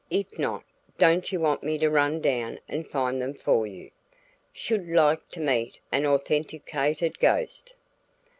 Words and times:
If 0.09 0.39
not, 0.39 0.63
don't 0.97 1.31
you 1.31 1.39
want 1.39 1.61
me 1.61 1.77
to 1.77 1.87
run 1.87 2.21
down 2.21 2.59
and 2.67 2.89
find 2.89 3.21
them 3.21 3.35
for 3.35 3.67
you? 3.67 3.91
Should 4.51 4.87
like 4.89 5.29
to 5.29 5.39
meet 5.39 5.77
an 5.91 6.07
authenticated 6.07 7.19
ghost. 7.19 7.75